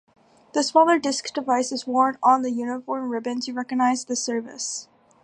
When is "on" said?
2.23-2.41